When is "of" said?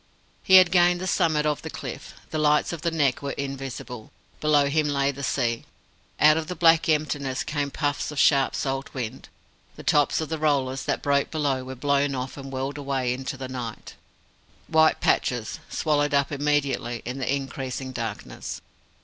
1.45-1.61, 2.73-2.81, 6.37-6.47, 8.09-8.17, 10.19-10.29